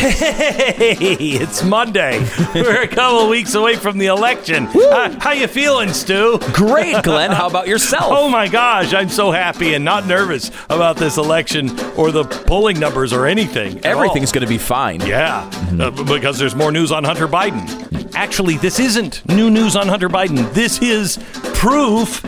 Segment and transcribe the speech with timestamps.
[0.00, 2.26] Hey, it's Monday.
[2.54, 4.66] We're a couple weeks away from the election.
[4.68, 6.38] Uh, how you feeling, Stu?
[6.54, 7.30] Great, Glenn.
[7.30, 8.10] How about yourself?
[8.10, 12.80] Oh my gosh, I'm so happy and not nervous about this election or the polling
[12.80, 13.84] numbers or anything.
[13.84, 15.02] Everything's going to be fine.
[15.02, 18.10] Yeah, uh, because there's more news on Hunter Biden.
[18.14, 20.50] Actually, this isn't new news on Hunter Biden.
[20.54, 21.18] This is
[21.54, 22.22] proof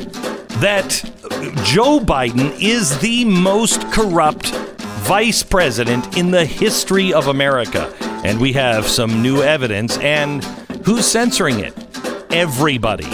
[0.60, 0.90] that
[1.64, 4.52] Joe Biden is the most corrupt
[5.12, 7.94] vice president in the history of America.
[8.24, 9.98] And we have some new evidence.
[9.98, 10.42] And
[10.86, 11.74] who's censoring it?
[12.32, 13.04] Everybody.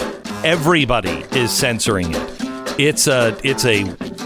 [0.45, 2.79] Everybody is censoring it.
[2.79, 3.83] It's a it's a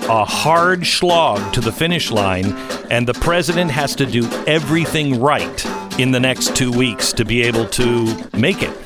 [0.07, 2.53] a hard slog to the finish line,
[2.91, 5.65] and the president has to do everything right
[5.97, 8.77] in the next two weeks to be able to make it.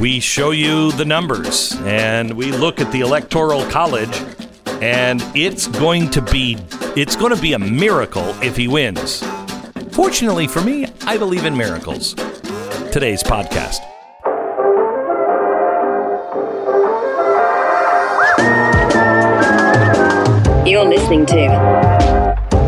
[0.00, 4.10] We show you the numbers, and we look at the electoral college,
[4.82, 6.58] and it's going to be
[6.96, 9.22] it's going to be a miracle if he wins.
[9.92, 12.14] Fortunately for me, I believe in miracles.
[12.90, 13.78] Today's podcast.
[20.66, 21.34] You're listening to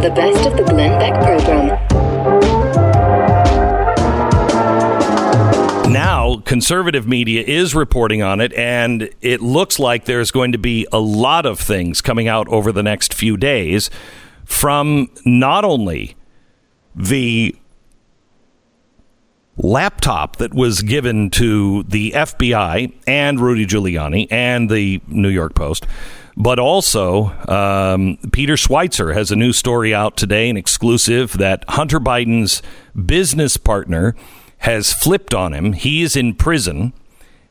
[0.03, 2.44] the best of the Glenn Beck program.
[6.55, 11.01] Conservative media is reporting on it and it looks like there's going to be a
[11.01, 13.91] lot of things coming out over the next few days
[14.45, 16.15] from not only
[16.95, 17.57] the
[19.57, 25.89] laptop that was given to the FBI and Rudy Giuliani and the New York Post,
[26.37, 31.99] but also um, Peter Schweizer has a new story out today, an exclusive that Hunter
[31.99, 32.63] Biden's
[32.95, 34.15] business partner
[34.65, 35.75] has flipped on him.
[35.75, 36.95] He is in prison,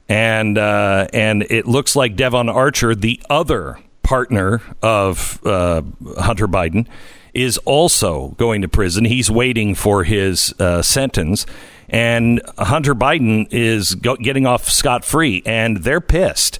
[0.10, 5.84] and uh, and it looks like Devon Archer, the other partner of uh,
[6.18, 6.88] Hunter Biden,
[7.32, 9.06] is also going to prison.
[9.06, 11.46] He's waiting for his uh, sentence,
[11.88, 16.58] and Hunter Biden is go- getting off scot free, and they're pissed.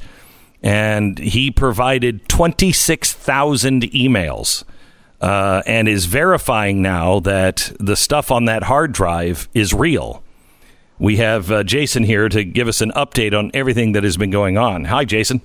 [0.62, 4.64] And he provided twenty six thousand emails.
[5.20, 10.22] Uh, and is verifying now that the stuff on that hard drive is real.
[11.04, 14.32] We have uh, Jason here to give us an update on everything that has been
[14.32, 14.86] going on.
[14.86, 15.42] Hi, Jason.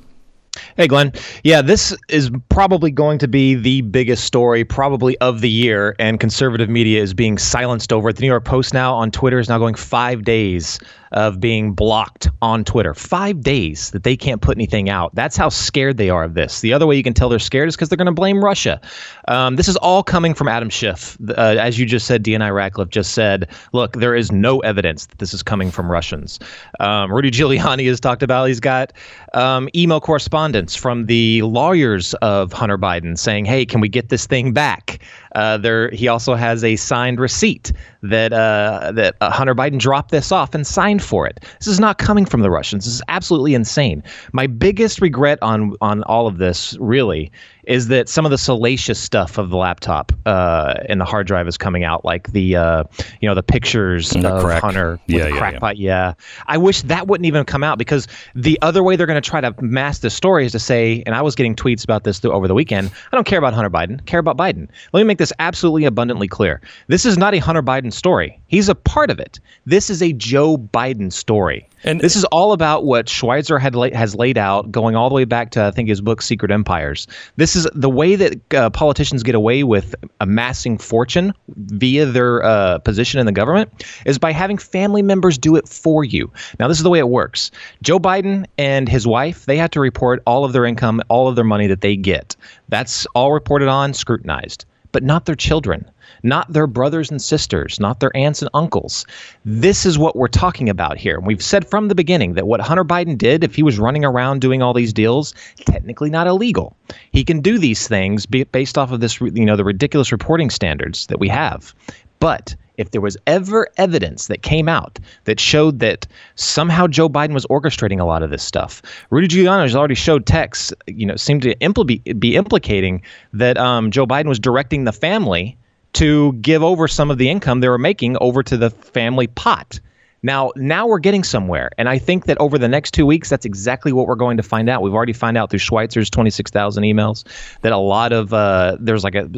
[0.77, 1.13] Hey, Glenn.
[1.45, 6.21] Yeah, this is probably going to be the biggest story, probably of the year, and
[6.21, 8.17] conservative media is being silenced over it.
[8.17, 10.79] The New York Post now on Twitter is now going five days
[11.13, 12.95] of being blocked on Twitter.
[12.95, 15.15] Five days that they can't put anything out.
[15.15, 16.61] That's how scared they are of this.
[16.61, 18.81] The other way you can tell they're scared is because they're going to blame Russia.
[19.27, 21.17] Um, this is all coming from Adam Schiff.
[21.31, 25.19] Uh, as you just said, DNI Ratcliffe just said, look, there is no evidence that
[25.19, 26.39] this is coming from Russians.
[26.81, 28.93] Um, Rudy Giuliani has talked about he's got
[29.39, 34.27] um, email correspondence from the lawyers of Hunter Biden saying, hey, can we get this
[34.27, 34.99] thing back?
[35.35, 37.73] Uh, there, he also has a signed receipt
[38.03, 41.45] that uh, that uh, Hunter Biden dropped this off and signed for it.
[41.59, 42.85] This is not coming from the Russians.
[42.85, 44.03] This is absolutely insane.
[44.33, 47.31] My biggest regret on on all of this really
[47.65, 51.47] is that some of the salacious stuff of the laptop uh, and the hard drive
[51.47, 52.85] is coming out, like the uh,
[53.21, 54.63] you know the pictures The of crack.
[54.63, 55.77] Hunter with Yeah, the yeah, crackpot.
[55.77, 56.15] Yeah,
[56.47, 59.41] I wish that wouldn't even come out because the other way they're going to try
[59.43, 62.33] to mask the story is to say, and I was getting tweets about this th-
[62.33, 62.91] over the weekend.
[63.13, 64.01] I don't care about Hunter Biden.
[64.01, 64.69] I care about Biden.
[64.93, 66.61] Let me make this absolutely abundantly clear.
[66.87, 68.41] This is not a Hunter Biden story.
[68.47, 69.39] He's a part of it.
[69.67, 71.67] This is a Joe Biden story.
[71.85, 75.09] And- And this is all about what Schweizer had la- has laid out, going all
[75.09, 77.07] the way back to I think his book Secret Empires.
[77.37, 82.79] This is the way that uh, politicians get away with amassing fortune via their uh,
[82.79, 86.31] position in the government is by having family members do it for you.
[86.59, 87.51] Now, this is the way it works.
[87.83, 91.37] Joe Biden and his wife they have to report all of their income, all of
[91.37, 92.35] their money that they get.
[92.69, 95.91] That's all reported on, scrutinized, but not their children
[96.23, 99.07] not their brothers and sisters, not their aunts and uncles.
[99.45, 101.21] This is what we're talking about here.
[101.21, 104.41] We've said from the beginning that what Hunter Biden did, if he was running around
[104.41, 105.35] doing all these deals,
[105.65, 106.77] technically not illegal.
[107.13, 111.07] He can do these things based off of this, you know, the ridiculous reporting standards
[111.07, 111.75] that we have.
[112.21, 117.35] But if there was ever evidence that came out that showed that somehow Joe Biden
[117.35, 118.81] was orchestrating a lot of this stuff,
[119.11, 123.03] Rudy Giuliani has already showed texts, you know, seemed to impl- be implicating
[123.35, 125.59] that um, Joe Biden was directing the family
[125.95, 129.81] to give over some of the income they were making over to the family pot.
[130.23, 133.45] Now, now we're getting somewhere, and I think that over the next two weeks, that's
[133.45, 134.83] exactly what we're going to find out.
[134.83, 137.25] We've already found out through Schweizer's twenty six thousand emails
[137.61, 139.31] that a lot of uh, there's like a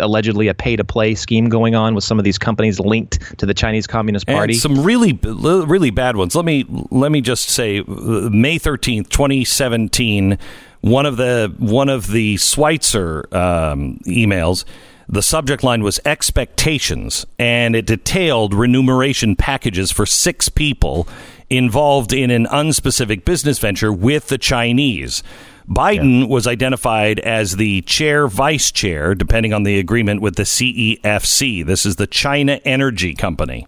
[0.00, 3.46] allegedly a pay to play scheme going on with some of these companies linked to
[3.46, 4.54] the Chinese Communist Party.
[4.54, 6.34] And some really, really bad ones.
[6.34, 10.38] Let me let me just say, uh, May thirteenth, twenty seventeen.
[10.80, 14.64] One of the one of the Schweitzer um, emails.
[15.08, 21.06] The subject line was expectations, and it detailed remuneration packages for six people
[21.50, 25.22] involved in an unspecific business venture with the Chinese.
[25.68, 26.26] Biden yeah.
[26.26, 31.64] was identified as the chair vice chair, depending on the agreement with the CEFC.
[31.64, 33.66] This is the China Energy Company.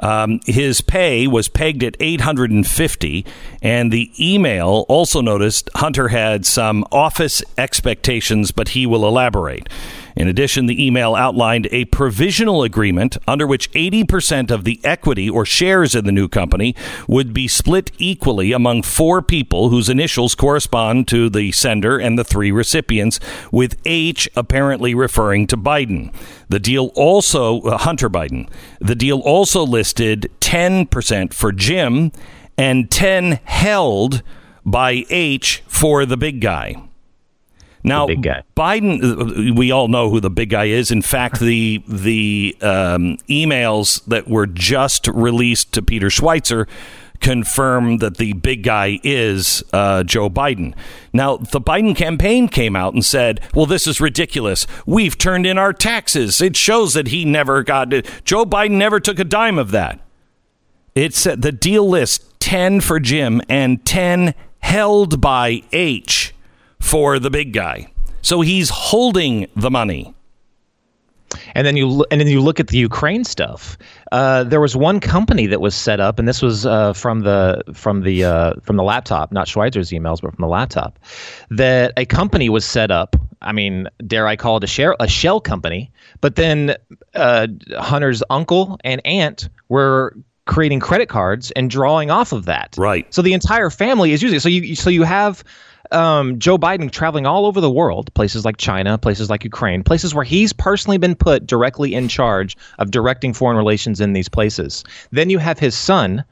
[0.00, 3.26] Um, his pay was pegged at 850,
[3.62, 9.68] and the email also noticed Hunter had some office expectations, but he will elaborate.
[10.18, 15.46] In addition, the email outlined a provisional agreement under which 80% of the equity or
[15.46, 16.74] shares in the new company
[17.06, 22.24] would be split equally among four people whose initials correspond to the sender and the
[22.24, 23.20] three recipients,
[23.52, 26.12] with H apparently referring to Biden.
[26.48, 28.48] The deal also, uh, Hunter Biden,
[28.80, 32.10] the deal also listed 10% for Jim
[32.56, 34.24] and 10 held
[34.66, 36.87] by H for the big guy.
[37.84, 38.42] Now, big guy.
[38.56, 40.90] Biden, we all know who the big guy is.
[40.90, 46.68] In fact, the the um, emails that were just released to Peter Schweizer
[47.20, 50.74] confirm that the big guy is uh, Joe Biden.
[51.12, 54.66] Now, the Biden campaign came out and said, well, this is ridiculous.
[54.86, 56.40] We've turned in our taxes.
[56.40, 58.08] It shows that he never got it.
[58.24, 60.00] Joe Biden never took a dime of that.
[60.94, 66.34] It said the deal list 10 for Jim and 10 held by H
[66.80, 67.92] for the big guy.
[68.22, 70.14] So he's holding the money.
[71.54, 73.76] And then you and then you look at the Ukraine stuff.
[74.12, 77.62] Uh, there was one company that was set up, and this was uh, from the
[77.74, 80.98] from the uh, from the laptop, not Schweizer's emails, but from the laptop.
[81.50, 83.14] That a company was set up.
[83.42, 85.92] I mean, dare I call it a share a shell company?
[86.22, 86.76] But then
[87.14, 90.16] uh, Hunter's uncle and aunt were
[90.46, 92.74] creating credit cards and drawing off of that.
[92.78, 93.06] Right.
[93.12, 94.38] So the entire family is using.
[94.38, 94.40] It.
[94.40, 95.44] So you so you have
[95.92, 100.14] um, Joe Biden traveling all over the world, places like China, places like Ukraine, places
[100.14, 104.84] where he's personally been put directly in charge of directing foreign relations in these places.
[105.10, 106.24] Then you have his son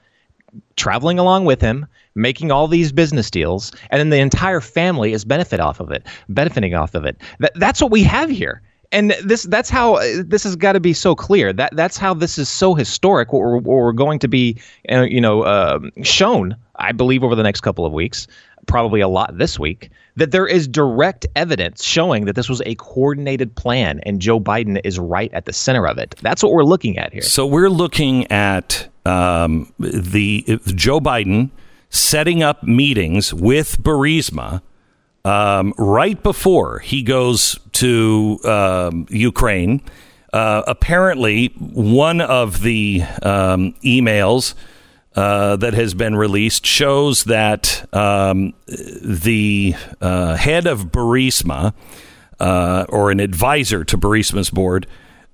[0.76, 5.24] traveling along with him, making all these business deals, and then the entire family is
[5.24, 7.16] benefit off of it, benefiting off of it.
[7.40, 8.62] That, that's what we have here.
[8.92, 11.52] And this that's how this has got to be so clear.
[11.52, 13.32] That that's how this is so historic.
[13.32, 14.60] What we're, what we're going to be,
[14.90, 18.28] uh, you know, uh, shown, I believe, over the next couple of weeks
[18.66, 22.74] probably a lot this week, that there is direct evidence showing that this was a
[22.76, 26.14] coordinated plan and Joe Biden is right at the center of it.
[26.22, 27.22] That's what we're looking at here.
[27.22, 31.50] So we're looking at um, the Joe Biden
[31.90, 34.62] setting up meetings with Burisma
[35.24, 39.82] um, right before he goes to um, Ukraine.
[40.32, 44.54] Uh, apparently, one of the um, emails
[45.16, 51.72] uh, that has been released shows that um, the uh, head of Burisma,
[52.38, 54.86] uh, or an advisor to Burisma's board,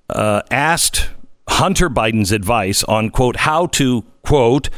[0.09, 1.11] uh, asked
[1.49, 4.71] Hunter Biden's advice on, quote, how to, quote,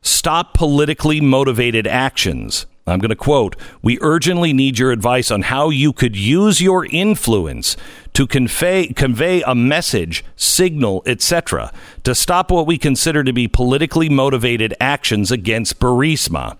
[0.00, 5.70] stop politically motivated actions I'm going to quote We urgently need your advice on how
[5.70, 7.76] you could use your influence
[8.14, 11.72] to convey, convey a message, signal, etc.,
[12.04, 16.56] to stop what we consider to be politically motivated actions against Burisma.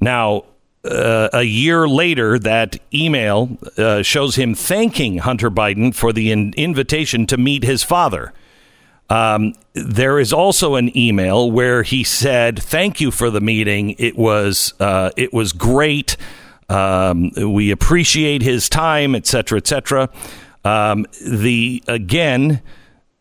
[0.00, 0.44] Now,
[0.84, 6.54] uh, a year later, that email uh, shows him thanking Hunter Biden for the in-
[6.56, 8.32] invitation to meet his father.
[9.08, 13.94] Um, there is also an email where he said, "Thank you for the meeting.
[13.98, 16.16] It was uh, it was great.
[16.68, 20.08] Um, we appreciate his time, etc., etc."
[20.64, 22.62] Um, the again,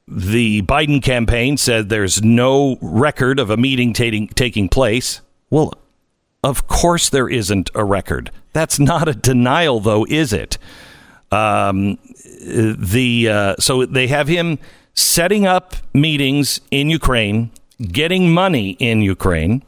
[0.08, 5.22] the Biden campaign said there's no record of a meeting taking taking place.
[5.51, 5.74] Well,
[6.44, 8.32] of course there isn't a record.
[8.54, 10.58] That's not a denial, though, is it?
[11.32, 11.98] Um,
[12.44, 14.60] the uh, so they have him
[14.96, 17.52] setting up meetings in Ukraine,
[17.92, 19.64] getting money in Ukraine.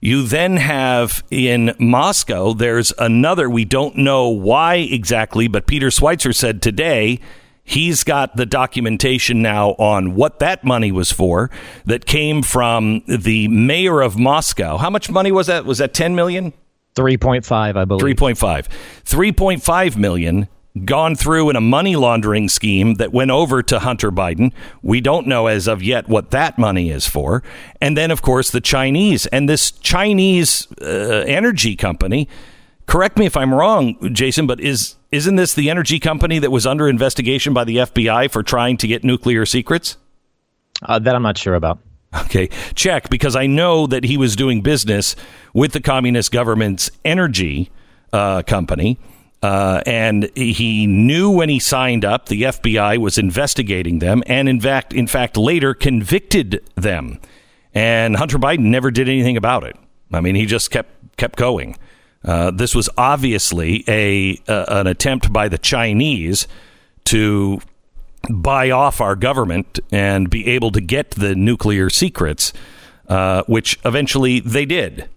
[0.00, 6.34] You then have in Moscow, there's another, we don't know why exactly, but Peter Schweizer
[6.34, 7.20] said today
[7.62, 11.50] he's got the documentation now on what that money was for
[11.86, 14.76] that came from the mayor of Moscow.
[14.76, 15.64] How much money was that?
[15.64, 16.52] Was that 10 million?
[16.94, 18.16] 3.5, I believe.
[18.16, 18.68] 3.5.
[19.04, 20.48] 3.5 million
[20.84, 24.52] gone through in a money laundering scheme that went over to Hunter Biden.
[24.82, 27.44] We don't know as of yet what that money is for.
[27.80, 32.28] And then, of course, the Chinese and this Chinese uh, energy company.
[32.86, 36.66] Correct me if I'm wrong, Jason, but is isn't this the energy company that was
[36.66, 39.96] under investigation by the FBI for trying to get nuclear secrets?
[40.82, 41.78] Uh, that I'm not sure about.
[42.26, 45.16] Okay, check because I know that he was doing business
[45.52, 47.70] with the communist government's energy
[48.12, 48.98] uh, company
[49.44, 54.58] Uh, and he knew when he signed up, the FBI was investigating them, and in
[54.58, 57.20] fact, in fact, later convicted them.
[57.74, 59.76] And Hunter Biden never did anything about it.
[60.14, 61.76] I mean, he just kept kept going.
[62.24, 66.48] Uh, this was obviously a uh, an attempt by the Chinese
[67.04, 67.60] to
[68.30, 72.54] buy off our government and be able to get the nuclear secrets,
[73.08, 75.10] uh, which eventually they did.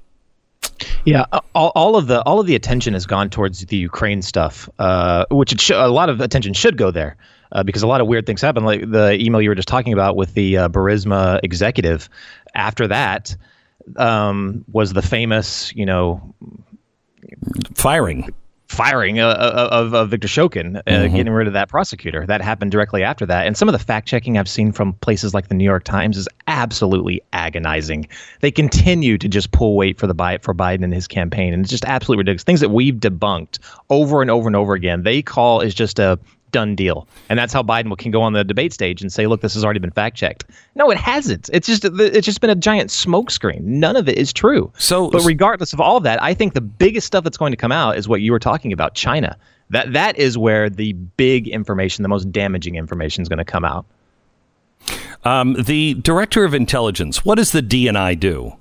[1.05, 4.69] Yeah, all, all of the all of the attention has gone towards the Ukraine stuff,
[4.79, 7.15] uh, which sh- a lot of attention should go there
[7.51, 8.63] uh, because a lot of weird things happen.
[8.63, 12.09] Like the email you were just talking about with the uh, Burisma executive.
[12.55, 13.35] After that,
[13.95, 16.33] um, was the famous, you know,
[17.75, 18.33] firing
[18.67, 21.15] firing uh, uh, of, of Victor Shokin, uh, mm-hmm.
[21.15, 22.25] getting rid of that prosecutor.
[22.25, 23.47] That happened directly after that.
[23.47, 26.17] And some of the fact checking I've seen from places like the New York Times
[26.17, 28.07] is absolutely agonizing.
[28.41, 31.71] They continue to just pull weight for the for Biden and his campaign, and it's
[31.71, 32.43] just absolutely ridiculous.
[32.43, 33.59] Things that we've debunked
[33.89, 35.03] over and over and over again.
[35.03, 36.19] They call is just a
[36.51, 37.07] done deal.
[37.29, 39.63] And that's how Biden can go on the debate stage and say, "Look, this has
[39.63, 41.49] already been fact checked." No, it hasn't.
[41.53, 43.61] It's just it's just been a giant smokescreen.
[43.61, 44.71] None of it is true.
[44.77, 47.57] So, but regardless of all of that, I think the biggest stuff that's going to
[47.57, 49.37] come out is what you were talking about, China.
[49.69, 53.65] That that is where the big information, the most damaging information, is going to come
[53.65, 53.85] out.
[55.23, 57.25] Um, the director of intelligence.
[57.25, 58.53] What does the DNI do?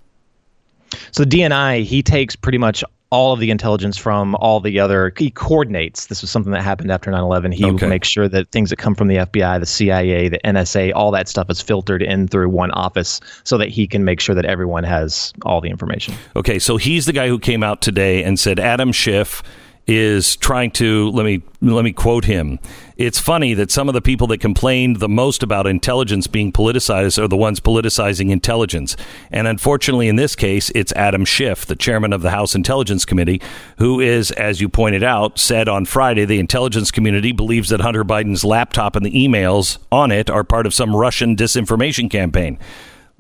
[1.12, 5.12] So the DNI, he takes pretty much all of the intelligence from all the other
[5.16, 7.72] he coordinates this was something that happened after 9-11 he okay.
[7.72, 11.10] will make sure that things that come from the fbi the cia the nsa all
[11.10, 14.44] that stuff is filtered in through one office so that he can make sure that
[14.44, 18.38] everyone has all the information okay so he's the guy who came out today and
[18.38, 19.42] said adam schiff
[19.86, 22.58] is trying to let me let me quote him.
[22.96, 27.22] It's funny that some of the people that complained the most about intelligence being politicized
[27.22, 28.96] are the ones politicizing intelligence.
[29.30, 33.42] And unfortunately, in this case, it's Adam Schiff, the chairman of the House Intelligence Committee,
[33.76, 38.02] who is, as you pointed out, said on Friday the intelligence community believes that Hunter
[38.02, 42.58] Biden's laptop and the emails on it are part of some Russian disinformation campaign.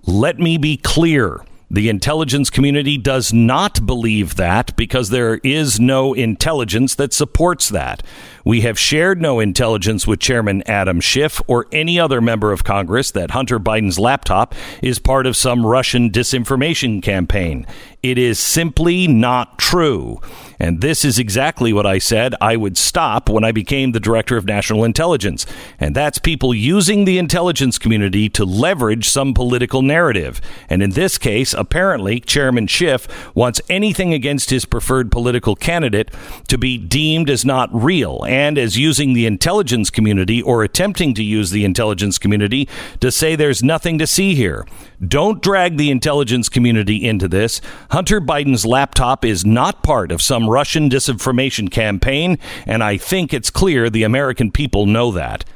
[0.06, 1.44] Let me be clear.
[1.68, 8.04] The intelligence community does not believe that because there is no intelligence that supports that.
[8.46, 13.10] We have shared no intelligence with Chairman Adam Schiff or any other member of Congress
[13.10, 17.66] that Hunter Biden's laptop is part of some Russian disinformation campaign.
[18.04, 20.20] It is simply not true.
[20.60, 24.36] And this is exactly what I said I would stop when I became the director
[24.36, 25.44] of national intelligence.
[25.80, 30.40] And that's people using the intelligence community to leverage some political narrative.
[30.70, 36.12] And in this case, apparently, Chairman Schiff wants anything against his preferred political candidate
[36.46, 41.22] to be deemed as not real and as using the intelligence community or attempting to
[41.22, 42.68] use the intelligence community
[43.00, 44.66] to say there's nothing to see here.
[45.08, 47.62] Don't drag the intelligence community into this.
[47.92, 53.48] Hunter Biden's laptop is not part of some Russian disinformation campaign, and I think it's
[53.48, 55.46] clear the American people know that.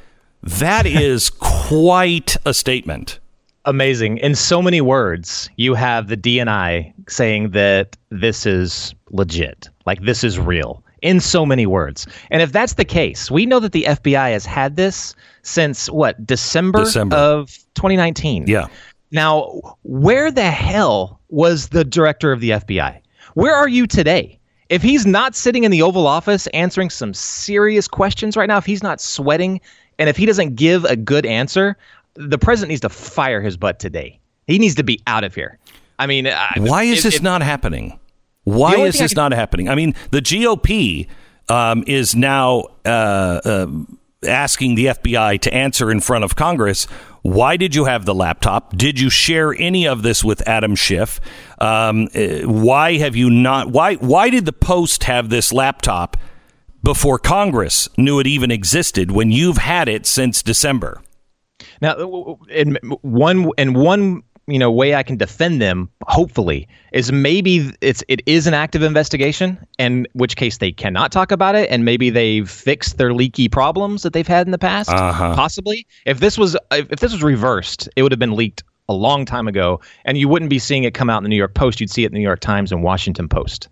[0.43, 3.19] That is quite a statement.
[3.67, 4.17] Amazing.
[4.19, 10.25] In so many words, you have the DNI saying that this is legit, like this
[10.25, 12.07] is real, in so many words.
[12.31, 16.27] And if that's the case, we know that the FBI has had this since what,
[16.27, 17.17] December, December.
[17.17, 18.47] of 2019.
[18.47, 18.67] Yeah.
[19.11, 23.01] Now, where the hell was the director of the FBI?
[23.35, 24.39] Where are you today?
[24.69, 28.67] If he's not sitting in the Oval Office answering some serious questions right now, if
[28.67, 29.61] he's not sweating,
[29.99, 31.77] and if he doesn't give a good answer,
[32.15, 34.19] the president needs to fire his butt today.
[34.47, 35.59] He needs to be out of here.
[35.99, 36.27] I mean,
[36.57, 38.00] why is this if, not happening?
[38.59, 39.69] Why is this can, not happening?
[39.69, 41.09] I mean, the GOP
[41.49, 43.67] um, is now uh, uh,
[44.27, 46.87] asking the FBI to answer in front of Congress
[47.23, 48.77] why did you have the laptop?
[48.77, 51.21] Did you share any of this with Adam Schiff?
[51.59, 53.69] Um, uh, why have you not?
[53.69, 56.17] Why why did the Post have this laptop
[56.83, 61.03] before Congress knew it even existed when you've had it since December?
[61.83, 67.73] Now, in one in one you know way I can defend them, hopefully, is maybe
[67.81, 71.85] it's it is an active investigation, in which case they cannot talk about it, and
[71.85, 74.91] maybe they've fixed their leaky problems that they've had in the past.
[74.91, 75.35] Uh-huh.
[75.35, 79.25] Possibly, if this was if this was reversed, it would have been leaked a long
[79.25, 81.81] time ago, and you wouldn't be seeing it come out in the New York Post.
[81.81, 83.69] You'd see it in the New York Times and Washington Post.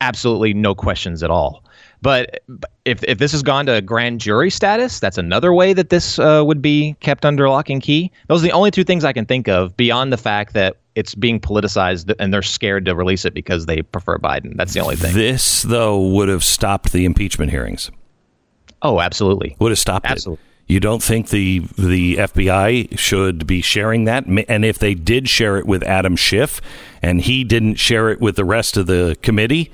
[0.00, 1.64] Absolutely no questions at all.
[2.00, 2.42] But
[2.84, 6.42] if if this has gone to grand jury status, that's another way that this uh,
[6.44, 8.12] would be kept under lock and key.
[8.28, 11.14] Those are the only two things I can think of beyond the fact that it's
[11.14, 14.56] being politicized and they're scared to release it because they prefer Biden.
[14.56, 15.14] That's the only thing.
[15.14, 17.90] This though would have stopped the impeachment hearings.
[18.82, 19.56] Oh, absolutely.
[19.58, 20.42] Would have stopped absolutely.
[20.42, 20.72] it.
[20.72, 24.26] You don't think the the FBI should be sharing that?
[24.26, 26.60] And if they did share it with Adam Schiff,
[27.00, 29.72] and he didn't share it with the rest of the committee,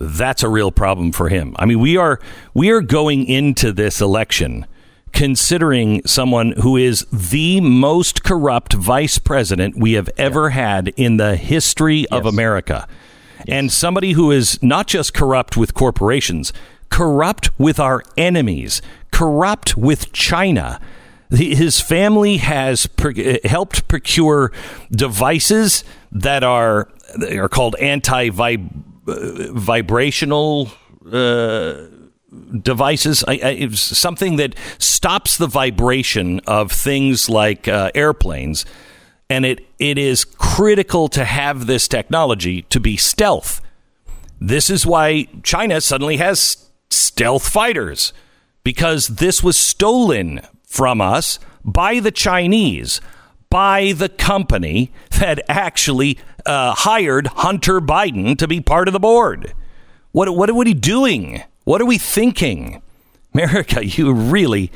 [0.00, 1.54] that's a real problem for him.
[1.58, 2.18] I mean, we are
[2.54, 4.66] we are going into this election
[5.12, 11.36] considering someone who is the most corrupt vice president we have ever had in the
[11.36, 12.32] history of Yes.
[12.32, 12.88] America.
[13.48, 16.52] And somebody who is not just corrupt with corporations,
[16.90, 18.80] corrupt with our enemies,
[19.10, 20.80] corrupt with China.
[21.30, 22.88] His family has
[23.44, 24.52] helped procure
[24.90, 26.88] devices that are
[27.32, 28.30] are called anti
[29.04, 30.70] vibrational
[31.10, 31.86] uh,
[32.62, 33.24] devices.
[33.26, 38.64] I, I, something that stops the vibration of things like uh, airplanes,
[39.28, 43.60] and it it is critical to have this technology to be stealth.
[44.40, 48.12] This is why China suddenly has stealth fighters
[48.64, 53.00] because this was stolen from us by the Chinese,
[53.50, 59.54] by the company that actually uh, hired Hunter Biden to be part of the board.
[60.12, 61.42] What what are we doing?
[61.64, 62.82] What are we thinking?
[63.32, 64.70] America, you really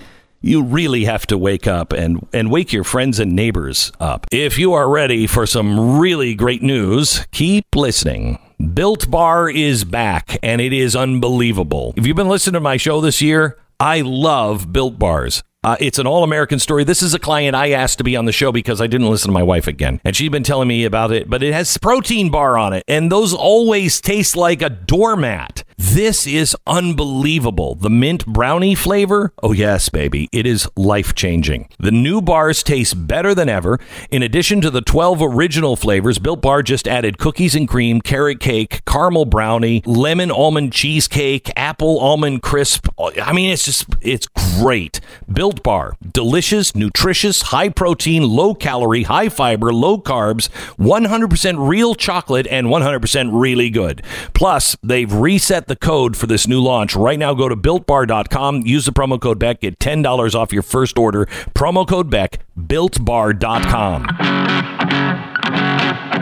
[0.45, 4.27] you really have to wake up and, and wake your friends and neighbors up.
[4.31, 8.39] If you are ready for some really great news, keep listening.
[8.75, 11.95] Built Bar is back and it is unbelievable.
[11.97, 15.43] If you've been listening to my show this year, I love Built Bars.
[15.65, 16.85] Uh, it's an all American story.
[16.85, 19.29] This is a client I asked to be on the show because I didn't listen
[19.29, 19.99] to my wife again.
[20.05, 22.85] And she'd been telling me about it, but it has protein bar on it.
[22.87, 25.65] And those always taste like a doormat.
[25.77, 27.75] This is unbelievable.
[27.75, 29.33] The mint brownie flavor.
[29.43, 30.29] Oh, yes, baby.
[30.33, 31.69] It is life changing.
[31.79, 33.81] The new bars taste better than ever.
[34.11, 38.39] In addition to the 12 original flavors, Built Bar just added cookies and cream, carrot
[38.39, 42.89] cake, caramel brownie, lemon almond cheesecake, apple almond crisp.
[42.99, 44.29] I mean, it's just, it's
[44.59, 45.01] great.
[45.33, 45.97] Built Bar.
[46.13, 53.31] Delicious, nutritious, high protein, low calorie, high fiber, low carbs, 100% real chocolate, and 100%
[53.33, 54.03] really good.
[54.33, 56.97] Plus, they've reset the code for this new launch.
[56.97, 60.99] Right now, go to builtbar.com, use the promo code Beck, get $10 off your first
[60.99, 61.27] order.
[61.55, 64.03] Promo code Beck, builtbar.com.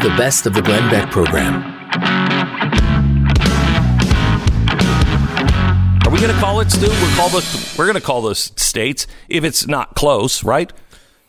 [0.02, 2.60] The best of the Glenn Beck program.
[6.12, 6.88] We going to call it, Stu?
[6.88, 10.72] We're, call the, we're going to call the states if it's not close, right?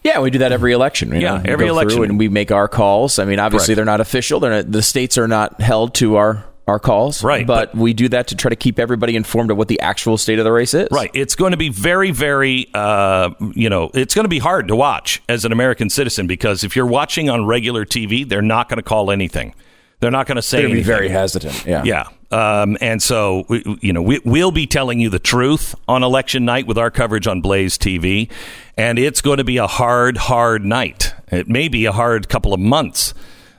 [0.03, 1.13] Yeah, we do that every election.
[1.13, 2.03] you Yeah, know, every election.
[2.03, 3.19] and we make our calls.
[3.19, 3.75] I mean, obviously Correct.
[3.77, 4.39] they're not official.
[4.41, 8.07] They're not, the states are not held to our our calls, Right, But, we do
[8.07, 10.73] that to try to keep everybody informed of what the actual state of the race
[10.73, 10.87] is.
[10.91, 11.11] Right.
[11.13, 14.75] It's going to be very, very, uh, you know, it's going to be hard to
[14.77, 18.77] watch as an American citizen because if you're watching on regular TV, they're not going
[18.77, 19.53] to call anything.
[19.99, 21.65] They're not going to say They're going to be very hesitant.
[21.65, 21.83] Yeah.
[21.83, 22.07] Yeah.
[22.33, 26.45] Um, and so, we, you know, we, we'll be telling you the truth on election
[26.45, 28.31] night with our coverage on Blaze TV.
[28.75, 31.13] And it's going to be a hard, hard night.
[31.31, 33.13] It may be a hard couple of months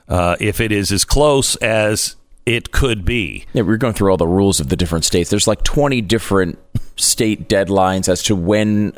[0.09, 3.45] uh, if it is as close as it could be.
[3.53, 5.29] Yeah, we're going through all the rules of the different states.
[5.29, 6.59] There's like 20 different
[6.97, 8.91] state deadlines as to when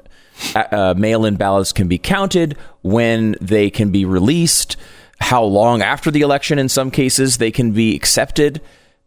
[0.56, 4.76] uh, uh, mail-in ballots can be counted, when they can be released,
[5.20, 8.60] how long after the election in some cases they can be accepted.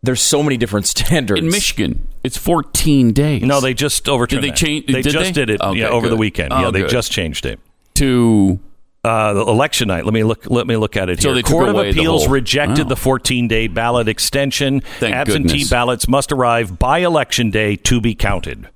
[0.03, 1.41] There's so many different standards.
[1.41, 3.43] In Michigan, it's 14 days.
[3.43, 4.57] No, they just overturned Did they that.
[4.57, 5.33] change- They did just they?
[5.33, 6.53] did it Okay, yeah, over the weekend.
[6.53, 6.91] Oh, yeah, they good.
[6.91, 7.59] just changed it.
[7.95, 8.59] to
[9.05, 10.05] Uh, the election night.
[10.05, 10.45] Let me look.
[10.51, 11.35] Let me look at it So here.
[11.37, 12.89] they took Court of away the Appeals whole- rejected Wow.
[12.91, 14.81] the 14-day ballot extension.
[14.99, 15.71] Thank Absentee goodness.
[15.71, 18.69] ballots must arrive by election day to be counted.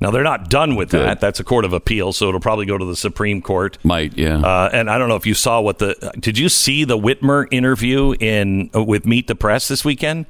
[0.00, 1.06] Now they're not done with Good.
[1.06, 1.20] that.
[1.20, 3.78] That's a court of appeal, so it'll probably go to the Supreme Court.
[3.84, 4.38] might yeah.
[4.38, 6.12] Uh, and I don't know if you saw what the.
[6.18, 10.26] Did you see the Whitmer interview in uh, with Meet the Press this weekend?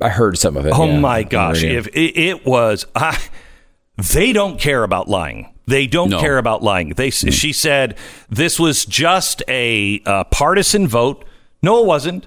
[0.00, 0.72] I heard some of it.
[0.74, 1.62] Oh yeah, my gosh!
[1.62, 3.18] If it, it was, I,
[4.12, 5.52] they don't care about lying.
[5.66, 6.20] They don't No.
[6.20, 6.90] care about lying.
[6.90, 7.96] They, she said
[8.28, 11.24] this was just a uh, partisan vote.
[11.62, 12.26] No, it wasn't.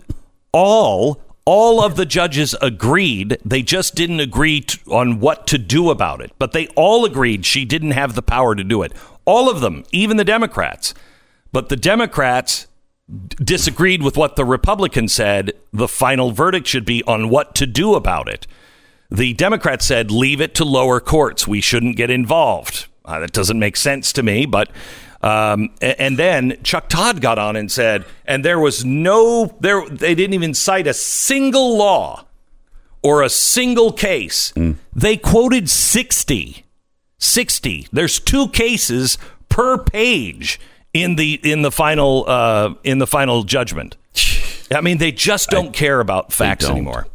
[0.51, 3.37] All all of the judges agreed.
[3.45, 6.33] They just didn't agree t on what to do about it.
[6.37, 8.91] But they all agreed she didn't have the power to do it.
[9.23, 10.93] All of them, even the Democrats.
[11.53, 12.67] But the Democrats
[13.37, 17.95] disagreed with what the Republicans said the final verdict should be on what to do
[17.95, 18.45] about it.
[19.09, 21.47] The Democrats said, leave it to lower courts.
[21.47, 22.87] We shouldn't get involved.
[23.05, 24.69] Uh, that doesn't make sense to me, but.
[25.27, 29.87] Um, a- and then Chuck Todd got on and said, and there was no, there,
[29.89, 32.25] they didn't even cite a single law
[33.01, 34.53] or a single case.
[34.95, 36.63] They quoted 60.
[37.19, 37.87] 60.
[37.91, 39.17] There's two cases
[39.49, 40.59] per page
[40.93, 43.95] in the in the final uh, in the final judgment.
[44.73, 47.07] I mean, they just don't care about facts anymore.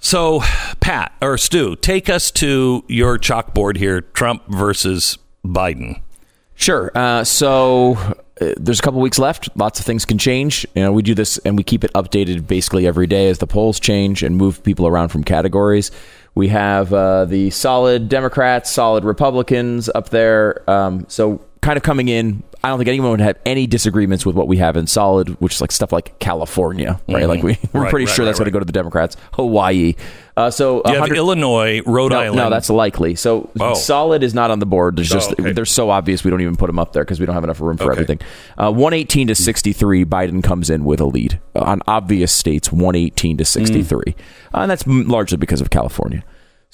[0.00, 0.42] So,
[0.80, 6.00] Pat or Stu, take us to your chalkboard here: Trump versus Biden.
[6.54, 6.92] Sure.
[6.94, 7.96] Uh, so
[8.40, 9.48] uh, there's a couple weeks left.
[9.56, 10.66] Lots of things can change.
[10.74, 13.46] You know, we do this and we keep it updated basically every day as the
[13.46, 15.90] polls change and move people around from categories.
[16.34, 20.68] We have uh, the solid Democrats, solid Republicans up there.
[20.70, 22.42] Um, so kind of coming in.
[22.64, 25.54] I don't think anyone would have any disagreements with what we have in solid, which
[25.54, 27.26] is like stuff like California, right?
[27.26, 27.78] Like we, we're Mm-hmm.
[27.78, 29.16] Right, pretty right, sure right, that's going to go to the Democrats.
[29.32, 29.94] Hawaii.
[30.36, 32.36] Uh, so You have Illinois, Rhode no, Island.
[32.36, 33.16] no, that's likely.
[33.16, 33.74] So Oh.
[33.74, 34.94] solid is not on the board.
[34.96, 35.50] There's just okay.
[35.52, 37.60] they're so obvious we don't even put them up there because we don't have enough
[37.60, 37.92] room for Okay.
[38.02, 38.20] everything.
[38.56, 42.70] Uh, 118 to 63, Biden comes in with a lead on obvious states.
[42.70, 44.14] 118 to 63,
[44.54, 46.22] uh, and that's largely because of California.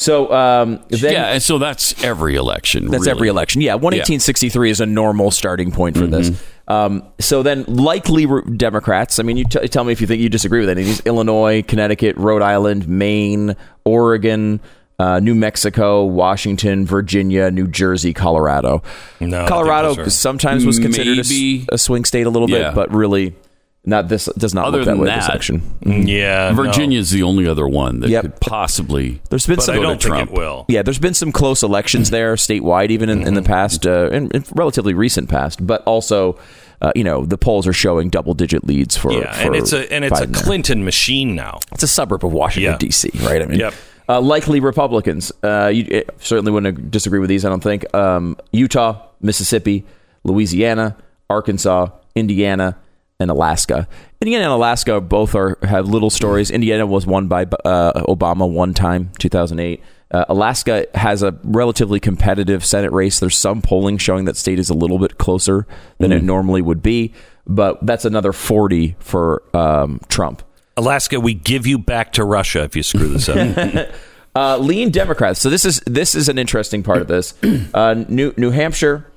[0.00, 2.87] So um, then, yeah, and so that's every election.
[2.87, 3.11] that's really.
[3.11, 3.61] every election.
[3.61, 6.30] Yeah, 11863 is a normal starting point for this.
[6.68, 9.18] Um, so then, likely re- Democrats.
[9.18, 11.00] I mean, you t- tell me if you think you disagree with any of these:
[11.00, 14.61] Illinois, Connecticut, Rhode Island, Maine, Oregon.
[15.00, 18.82] Uh, New Mexico, Washington, Virginia, New Jersey, Colorado.
[19.20, 22.70] No, Colorado sometimes was considered a a, swing state a little Yeah.
[22.70, 23.37] bit, but really
[23.84, 24.08] not.
[24.08, 26.06] This does not Other look that than way that, this election.
[26.06, 26.62] yeah, no.
[26.62, 28.22] Virginia's the only other one that Yep.
[28.22, 29.20] could possibly.
[29.30, 30.30] There's been but some I don't think Trump.
[30.30, 30.64] it will.
[30.68, 34.30] Yeah, there's been some close elections there, statewide, even in, in the past, uh, in,
[34.32, 35.66] in relatively recent past.
[35.66, 36.38] But also,
[36.82, 39.12] uh, you know, the polls are showing double-digit leads for.
[39.12, 40.42] Yeah, for and it's a and it's a Biden there.
[40.42, 41.60] Clinton machine now.
[41.72, 42.78] It's a suburb of Washington Yeah.
[42.78, 43.40] D.C., right?
[43.42, 43.74] I mean, Yep.
[44.08, 45.32] uh, likely Republicans.
[45.42, 47.44] Uh, you eh, certainly wouldn't disagree with these.
[47.44, 47.92] I don't think.
[47.94, 49.84] Um, Utah, Mississippi,
[50.24, 50.96] Louisiana,
[51.30, 52.76] Arkansas, Indiana,
[53.20, 53.88] and Alaska.
[54.20, 56.50] Indiana and Alaska both are have little stories.
[56.50, 59.83] Indiana was won by uh, Obama one time, 2008.
[60.11, 63.20] Uh, Alaska has a relatively competitive Senate race.
[63.20, 65.66] There's some polling showing that state is a little bit closer
[65.98, 67.12] than it normally would be,
[67.46, 70.42] but that's another 40 for um, Trump.
[70.78, 73.88] Alaska, we give you back to Russia if you screw this up.
[74.37, 75.40] Uh, lean Democrats.
[75.40, 77.35] So this is this is an interesting part of this.
[77.74, 79.11] Uh, New New Hampshire,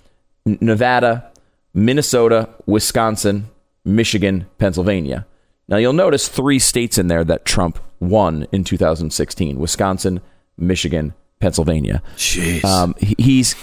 [0.46, 1.32] Nevada,
[1.76, 3.48] Minnesota, Wisconsin,
[3.86, 5.26] Michigan, Pennsylvania.
[5.68, 10.22] Now you'll notice three states in there that Trump won in 2016: Wisconsin,
[10.58, 12.04] Michigan, Pennsylvania.
[12.18, 12.64] Jeez.
[12.66, 13.54] Um, he- he's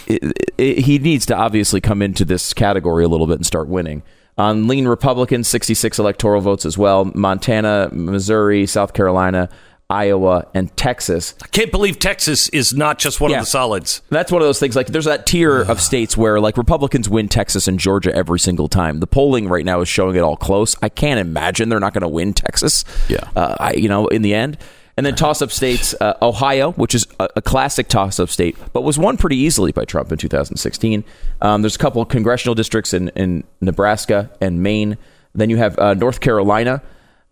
[0.57, 4.03] he needs to obviously come into this category a little bit and start winning.
[4.37, 7.11] On lean Republicans, 66 electoral votes as well.
[7.13, 9.49] Montana, Missouri, South Carolina,
[9.89, 11.33] Iowa, and Texas.
[11.43, 13.37] I can't believe Texas is not just one Yeah.
[13.39, 14.01] of the solids.
[14.09, 14.75] That's one of those things.
[14.75, 18.67] Like, there's that tier of states where, like, Republicans win Texas and Georgia every single
[18.67, 18.99] time.
[18.99, 20.75] The polling right now is showing it all close.
[20.83, 22.85] I can't imagine they're not going to win Texas.
[23.07, 23.27] Yeah.
[23.35, 24.59] uh, I, you know, in the end.
[24.95, 28.99] And then toss-up states, uh, Ohio, which is a, a classic toss-up state, but was
[28.99, 31.03] won pretty easily by Trump in 2016.
[31.41, 34.97] Um, there's a couple of congressional districts in, in Nebraska and Maine.
[35.33, 36.81] Then you have uh, North Carolina,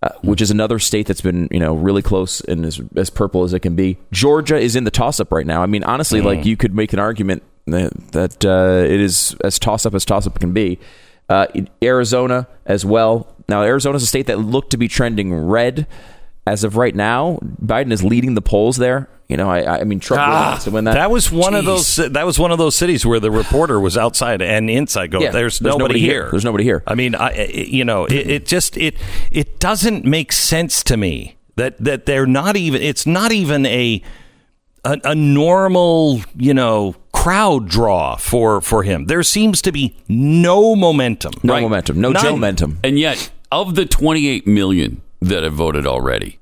[0.08, 3.44] uh, which is another state that's been you know really close and as, as purple
[3.44, 3.98] as it can be.
[4.12, 5.62] Georgia is in the toss-up right now.
[5.62, 9.60] I mean, honestly, like you could make an argument that, that uh, it is as
[9.60, 10.80] toss-up as toss-up can be.
[11.30, 11.48] Uh,
[11.84, 13.36] Arizona as well.
[13.50, 15.88] Now, Arizona is a state that looked to be trending red
[16.46, 17.40] as of right now.
[17.62, 19.10] Biden is leading the polls there.
[19.30, 20.92] You know, I, I mean, Trump really wants to win that.
[20.92, 21.96] Ah, That was one of those.
[21.98, 25.12] That was one of those cities where the reporter was outside and inside.
[25.12, 26.24] Go, Yeah, there's, there's nobody, nobody here.
[26.24, 26.32] here.
[26.32, 26.82] There's nobody here.
[26.88, 28.96] I mean, I, I- you know, it, it just it
[29.32, 32.82] it doesn't make sense to me that that they're not even.
[32.82, 34.02] It's not even a
[34.86, 39.08] a, a normal, you know, crowd draw for for him.
[39.08, 41.34] There seems to be no momentum.
[41.44, 41.62] no right?
[41.62, 42.80] momentum, no momentum.
[42.84, 46.37] And yet, of the 28 million that have voted already,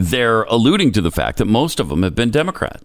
[0.00, 2.82] they're alluding to the fact that most of them have been Democrat.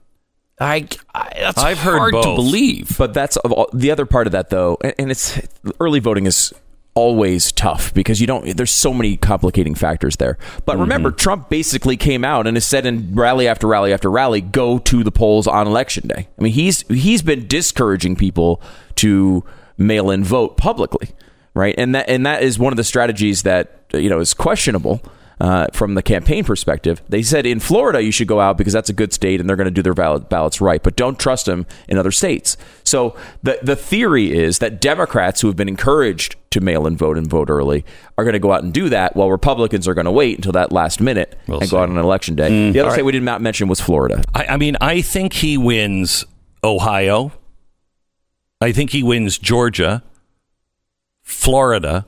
[0.60, 2.36] I, I that's I've heard hard to both.
[2.36, 2.98] believe.
[2.98, 3.38] But that's
[3.74, 5.40] the other part of that, though, and, and it's
[5.80, 6.54] early voting is
[6.94, 8.56] always tough because you don't.
[8.56, 10.38] There's so many complicating factors there.
[10.66, 11.18] But remember, mm-hmm.
[11.18, 15.04] Trump basically came out and has said in rally after rally after rally, go to
[15.04, 16.28] the polls on election day.
[16.38, 18.62] I mean, he's he's been discouraging people
[18.96, 19.44] to
[19.78, 21.10] mail in vote publicly,
[21.54, 21.76] right?
[21.78, 25.02] And that and that is one of the strategies that you know is questionable
[25.40, 27.02] uh, from the campaign perspective.
[27.10, 29.58] They said in Florida you should go out because that's a good state and they're
[29.58, 32.56] going to do their ballot, ballots right, but don't trust them in other states.
[32.84, 37.18] So the the theory is that Democrats who have been encouraged to mail in vote
[37.18, 37.84] and vote early
[38.18, 40.54] are going to go out and do that, while Republicans are going to wait until
[40.54, 41.76] that last minute We'll and see.
[41.76, 42.72] go out on election day.
[42.72, 43.06] the other state right.
[43.06, 44.24] we did not mention was Florida.
[44.34, 46.24] I, I mean, I think he wins
[46.64, 47.34] Ohio.
[48.62, 50.02] I think he wins Georgia,
[51.24, 52.06] Florida.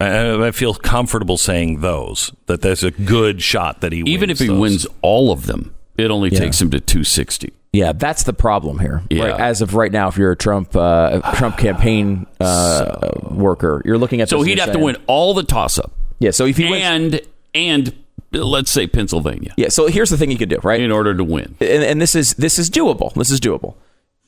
[0.00, 4.30] I, I feel comfortable saying those that there's a good shot that he wins Even
[4.30, 4.58] if he those.
[4.58, 7.52] wins all of them, it only takes him to 260.
[7.72, 9.02] Yeah, that's the problem here.
[9.10, 9.24] Yeah.
[9.26, 13.98] Right, as of right now, if you're a Trump uh, Trump campaign uh, worker, you're
[13.98, 16.56] looking at So he'd you're have to win all the toss up Yeah, so if
[16.56, 17.20] he wins, and
[17.54, 19.68] and let's say Pennsylvania yeah.
[19.68, 20.80] So here's the thing you could do, right?
[20.80, 21.56] in order to win.
[21.60, 23.12] and, and this is this is doable.
[23.14, 23.74] This is doable.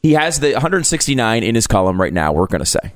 [0.02, 2.32] He has the 169 in his column right now.
[2.32, 2.92] We're going to say.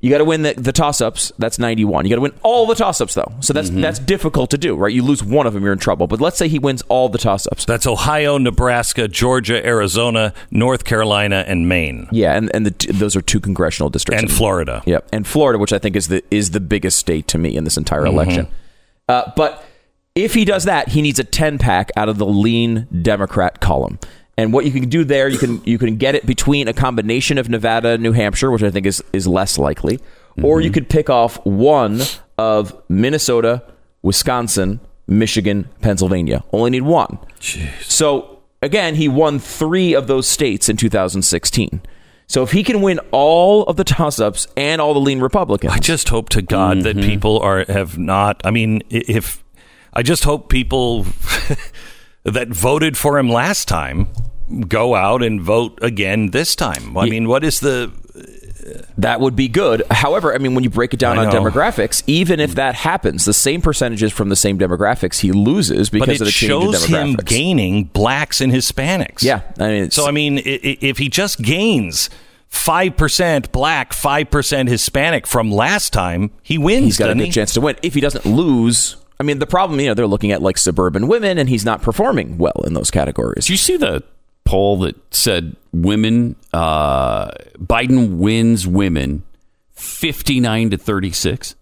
[0.00, 1.32] You got to win the, the toss ups.
[1.38, 2.04] That's 91.
[2.04, 3.32] You got to win all the toss ups, though.
[3.40, 4.92] So that's that's difficult to do, right?
[4.92, 6.06] You lose one of them, you're in trouble.
[6.06, 7.64] But let's say he wins all the toss ups.
[7.64, 13.16] That's Ohio, Nebraska, Georgia, Arizona, North Carolina, and Maine, Yeah, and, and the, t- those
[13.16, 14.22] are two congressional districts.
[14.22, 14.84] and Florida.
[14.86, 17.64] Yep, and Florida, which I think is the is the biggest state to me in
[17.64, 18.14] this entire Mm-hmm.
[18.14, 18.48] election.
[19.08, 19.64] Uh, but
[20.14, 23.98] if he does that, he needs a ten pack out of the lean Democrat column.
[24.38, 27.38] And what you can do there, you can you can get it between a combination
[27.38, 29.98] of Nevada, and New Hampshire, which I think is is less likely,
[30.42, 30.64] or Mm-hmm.
[30.64, 32.00] you could pick off one
[32.38, 33.64] of Minnesota,
[34.02, 36.44] Wisconsin, Michigan, Pennsylvania.
[36.52, 37.18] Only need one.
[37.82, 41.80] So again, he won three of those states in 2016.
[42.28, 45.78] So if he can win all of the toss-ups and all the lean Republicans, I
[45.78, 48.40] just hope to God that people are have not.
[48.44, 49.42] I mean, if
[49.94, 51.06] I just hope people
[52.24, 54.06] that voted for him last time
[54.68, 56.96] go out and vote again this time.
[56.96, 57.92] I mean, what is the?
[58.98, 59.82] that would be good.
[59.90, 61.40] However, I mean, when you break it down I on know.
[61.40, 66.06] demographics, even if that happens, the same percentages from the same demographics, he loses because
[66.06, 69.22] But of it the change in shows him gaining blacks and Hispanics.
[69.22, 72.10] Yeah, I mean, So I mean, i- i- if he just gains
[72.48, 76.84] five percent black, five percent Hispanic from last time, he wins.
[76.84, 77.30] he's got a doesn't good he?
[77.32, 77.76] chance to win.
[77.82, 81.08] If he doesn't lose, I mean, the problem, you know, they're looking at like suburban
[81.08, 83.44] women, and he's not performing well in those categories.
[83.46, 84.02] Did you see the
[84.48, 89.22] poll that said women, uh, Biden wins women
[89.74, 91.54] 59 to 36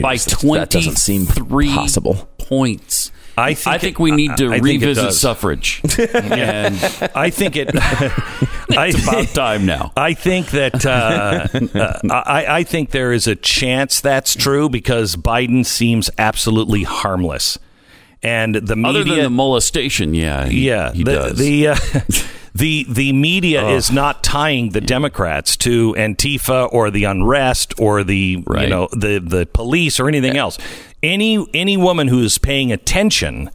[0.00, 2.28] by Jesus, 23 that doesn't seem possible.
[2.38, 3.10] points.
[3.36, 5.80] I think I think it- we need to I- I revisit suffrage.
[5.98, 6.76] and
[7.16, 7.70] I think it.
[8.76, 9.92] I it's about time now.
[9.96, 15.16] I think that uh, uh, I, I think there is a chance that's true because
[15.16, 17.58] Biden seems absolutely harmless,
[18.24, 19.00] and the media.
[19.02, 21.38] Other than the molestation, yeah, he, yeah, he the does.
[21.38, 21.76] the uh,
[22.54, 28.42] the the media is not tying the Democrats to Antifa or the unrest or the
[28.48, 30.58] you know the the police or anything else.
[31.02, 33.50] Any any woman who is paying attention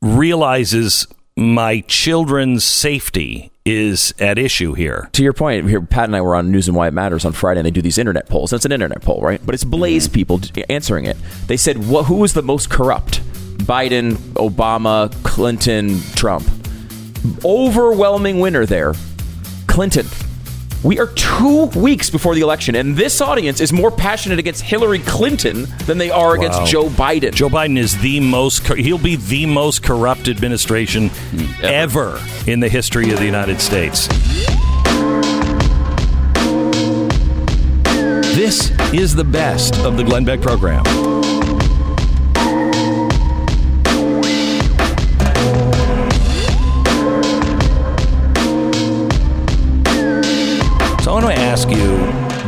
[0.00, 5.08] realizes my children's safety is at issue here.
[5.12, 7.32] to your point, here Pat and I were on News and Why It Matters on
[7.32, 8.52] Friday, and they do these internet polls.
[8.52, 9.40] And it's an internet poll, right?
[9.44, 10.14] But it's Blaze Mm-hmm.
[10.14, 11.16] people answering it.
[11.46, 12.06] They said, "What?
[12.06, 13.20] Who was the most corrupt?
[13.62, 16.48] Biden, Obama, Clinton, Trump."
[17.44, 18.94] Overwhelming winner there,
[19.66, 20.06] Clinton.
[20.82, 24.98] We are two weeks before the election, and this audience is more passionate against Hillary
[24.98, 26.66] Clinton than they are against Wow.
[26.66, 27.32] Joe Biden.
[27.32, 31.64] Joe Biden is the most, he'll be the most corrupt administration hmm.
[31.64, 34.08] ever in the history of the United States.
[38.34, 40.82] This is the best of the Glenn Beck program.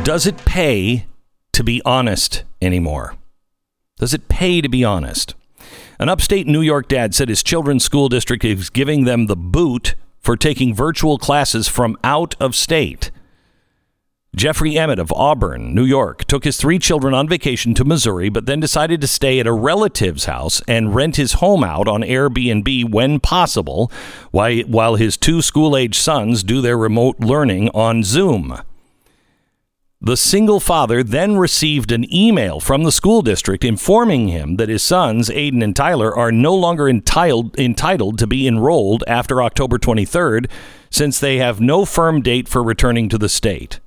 [0.04, 1.06] Does it pay
[1.52, 3.16] to be honest anymore?
[3.96, 5.34] Does it pay to be honest?
[5.98, 9.94] An upstate New York dad said his children's school district is giving them the boot
[10.20, 13.10] for taking virtual classes from out of state.
[14.36, 18.44] Jeffrey Emmett of Auburn, New York, took his three children on vacation to Missouri, but
[18.44, 22.90] then decided to stay at a relative's house and rent his home out on Airbnb
[22.90, 23.90] when possible,
[24.32, 28.58] while his two school age sons do their remote learning on Zoom.
[30.04, 34.82] The single father then received an email from the school district informing him that his
[34.82, 40.50] sons, Aiden and Tyler, are no longer entitled, entitled to be enrolled after October 23rd
[40.90, 43.80] since they have no firm date for returning to the state.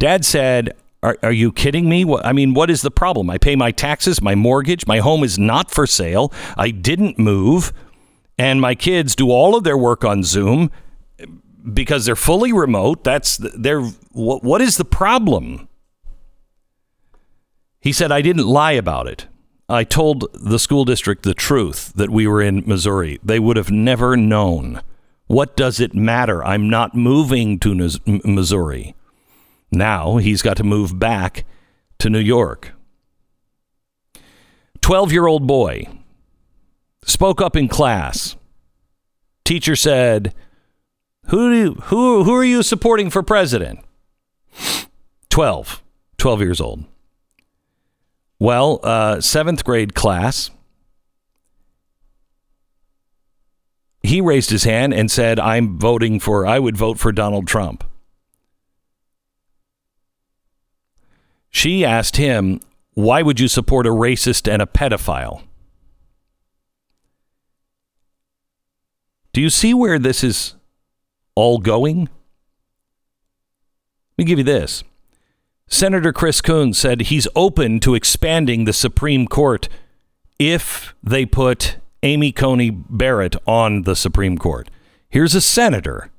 [0.00, 2.04] Dad said, are, are you kidding me?
[2.24, 3.30] I mean, what is the problem?
[3.30, 6.32] I pay my taxes, my mortgage, my home is not for sale.
[6.56, 7.72] I didn't move,
[8.36, 10.72] and my kids do all of their work on Zoom
[11.72, 13.04] because they're fully remote.
[13.04, 15.68] That's they're what, what is the problem?
[17.80, 19.26] He said I didn't lie about it.
[19.68, 23.18] I told the school district the truth that we were in Missouri.
[23.22, 24.80] They would have never known.
[25.26, 26.44] What does it matter?
[26.44, 28.94] I'm not moving to Mis- Missouri.
[29.72, 31.44] Now he's got to move back
[31.98, 32.72] to New York.
[34.82, 35.88] 12 year old boy
[37.04, 38.36] spoke up in class.
[39.44, 40.32] Teacher said,
[41.28, 43.80] who, do you, who, who are you supporting for president?
[45.30, 45.82] 12.
[46.18, 46.84] 12 years old.
[48.38, 50.50] Well, uh, seventh grade class.
[54.02, 57.82] He raised his hand and said, I'm voting for, I would vote for Donald Trump.
[61.50, 62.60] She asked him,
[62.92, 65.42] Why would you support a racist and a pedophile?
[69.32, 70.55] Do you see where this is
[71.36, 72.08] all going?
[74.18, 74.82] Let me give you this.
[75.68, 79.68] Senator Chris Coons said he's open to expanding the Supreme Court
[80.38, 84.70] if they put Amy Coney Barrett on the Supreme Court.
[85.08, 86.10] Here's a senator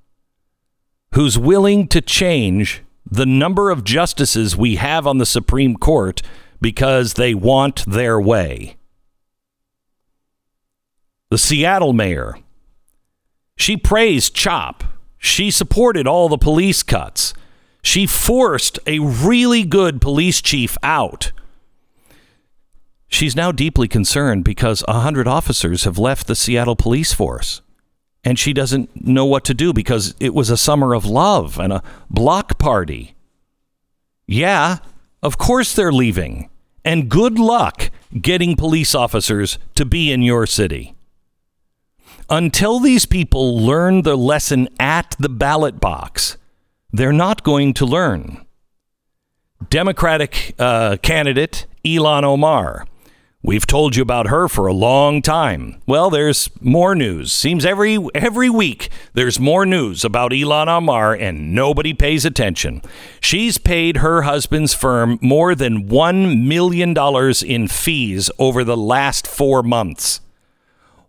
[1.13, 6.21] who's willing to change the number of justices we have on the Supreme Court
[6.59, 8.75] because they want their way.
[11.29, 12.37] The Seattle mayor,
[13.55, 14.83] she praised CHOP.
[15.27, 17.33] She supported all the police cuts.
[17.83, 21.33] She forced a really good police chief out.
[23.09, 27.61] She's now deeply concerned because a 100 officers have left the Seattle police force.
[28.23, 31.73] And she doesn't know what to do because it was a summer of love and
[31.73, 33.13] a block party.
[34.27, 34.77] Yeah,
[35.21, 36.49] of course they're leaving.
[36.85, 40.95] And good luck getting police officers to be in your city.
[42.29, 46.37] Until these people learn the lesson at the ballot box,
[46.91, 48.45] they're not going to learn.
[49.69, 52.85] Democratic uh, candidate Ilhan Omar
[53.47, 55.81] We've told you about her for a long time.
[55.85, 57.31] Well, there's more news.
[57.31, 62.81] Seems every every week there's more news about Ilhan Omar and nobody pays attention.
[63.21, 69.25] She's paid her husband's firm more than 1 million dollars in fees over the last
[69.25, 70.19] 4 months.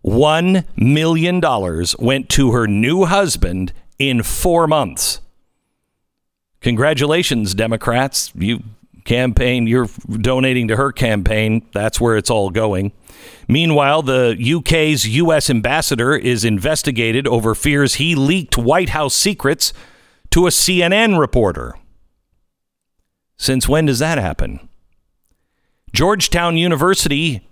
[0.01, 5.21] 1 million dollars went to her new husband in 4 months.
[6.61, 8.31] Congratulations Democrats.
[8.35, 8.63] You
[9.05, 9.87] campaign, you're
[10.21, 11.65] donating to her campaign.
[11.73, 12.91] That's where it's all going.
[13.47, 15.49] Meanwhile, the UK's U.S.
[15.49, 19.73] ambassador is investigated over fears he leaked White House secrets
[20.29, 21.75] to a CNN reporter.
[23.37, 24.69] Since when does that happen?
[25.91, 27.48] Georgetown University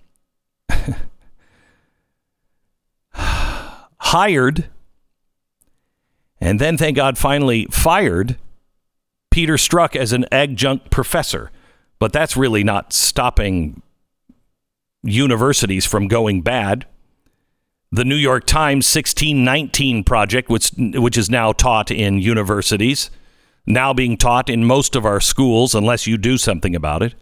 [4.11, 4.69] hired
[6.39, 8.37] and then, thank God, finally fired
[9.31, 11.51] Peter Strzok as an adjunct professor,
[11.99, 13.81] but that's really not stopping
[15.03, 16.85] universities from going bad.
[17.91, 23.09] The New York Times 1619 project, which, which is now taught in universities,
[23.65, 27.15] now being taught in most of our schools, unless you do something about it,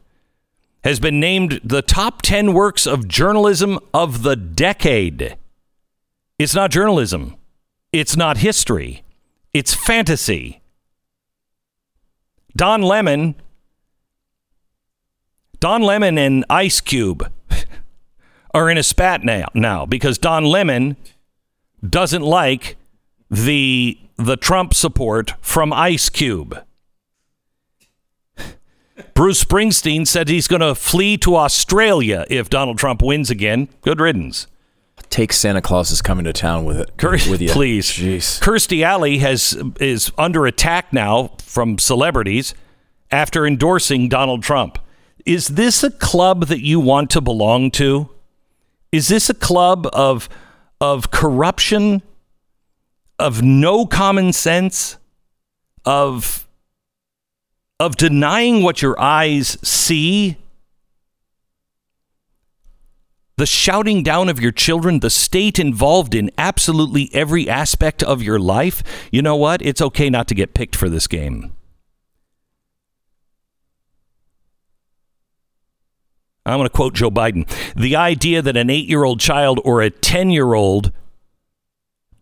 [0.84, 5.38] has been named the top 10 works of journalism of the decade.
[6.38, 7.38] It's not journalism,
[7.94, 9.04] it's not history,
[9.54, 10.62] it's fantasy.
[12.58, 13.36] Don Lemon,
[15.60, 17.32] Don Lemon and Ice Cube
[18.54, 20.98] are in a spat now, now because Don Lemon
[21.88, 22.76] doesn't like
[23.30, 26.64] the the Trump support from Ice Cube.
[29.14, 33.70] Bruce Springsteen said he's going to flee to Australia if Donald Trump wins again.
[33.82, 34.48] Good riddance.
[35.10, 36.92] Take Santa Claus is coming to town with it.
[37.30, 37.50] With you.
[37.50, 37.88] Please.
[37.88, 38.40] Jeez.
[38.42, 42.54] Kirstie Alley has is under attack now from celebrities
[43.12, 44.78] after endorsing Donald Trump.
[45.26, 48.10] Is this a club that you want to belong to?
[48.92, 50.30] Is this a club of
[50.82, 52.02] of corruption,
[53.18, 54.98] of no common sense,
[55.86, 56.48] of
[57.80, 60.38] of denying what your eyes see?
[63.38, 68.40] The shouting down of your children, the state involved in absolutely every aspect of your
[68.40, 69.62] life, you know what?
[69.62, 71.52] It's okay not to get picked for this game.
[76.46, 77.50] I'm going to quote Joe Biden.
[77.76, 80.92] The idea that an eight year old child or a 10 year old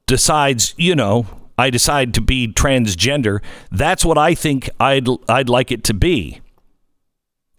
[0.08, 5.72] decides, you know, I decide to be transgender, that's what I think I'd, I'd like
[5.72, 6.40] it to be.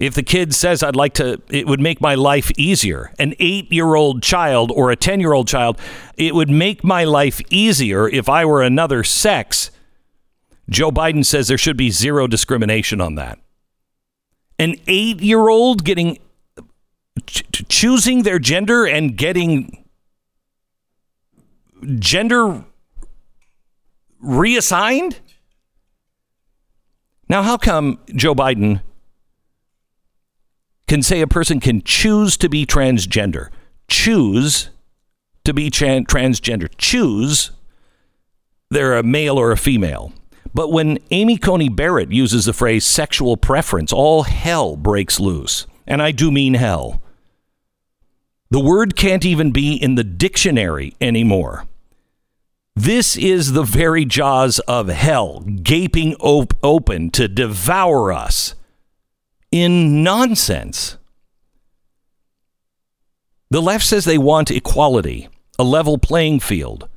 [0.01, 3.13] If the kid says, I'd like to, it would make my life easier.
[3.19, 5.79] An eight year old child or a 10 year old child,
[6.17, 9.71] it would make my life easier if I were another sex.
[10.69, 13.39] Joe Biden says there should be zero discrimination on that.
[14.59, 16.19] An eight year old getting
[17.27, 19.85] ch- choosing their gender and getting
[21.99, 22.65] gender
[24.21, 25.21] reassigned?
[27.29, 28.81] Now, how come Joe Biden
[30.95, 33.49] can say a person can choose to be transgender?
[33.89, 34.71] Choose
[35.43, 36.71] to be tran- transgender.
[36.79, 37.51] Choose
[38.71, 40.13] they're a male or a female.
[40.55, 45.67] But when Amy Coney Barrett uses the phrase sexual preference, all hell breaks loose.
[45.85, 47.03] And I do mean hell.
[48.51, 51.67] The word can't even be in the dictionary anymore.
[52.77, 58.55] This is the very jaws of hell gaping op- open to devour us
[59.55, 60.97] in nonsense.
[63.51, 65.29] The left says they want equality,
[65.61, 66.89] a level playing field.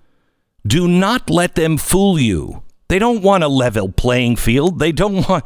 [0.65, 2.63] Do not let them fool you.
[2.87, 4.79] They don't want a level playing field.
[4.79, 5.45] They don't want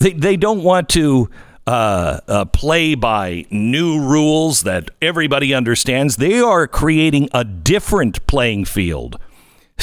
[0.00, 1.30] they, they don't want to
[1.66, 6.16] uh, uh, play by new rules that everybody understands.
[6.16, 9.18] They are creating a different playing field,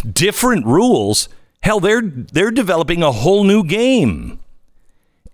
[0.07, 1.27] different rules.
[1.63, 4.39] Hell, they're they're developing a whole new game.